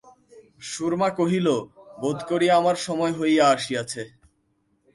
[0.61, 1.47] সুরমা কহিল,
[2.01, 4.01] বোধ করি আমার সময় হইয়া আসিয়াছে।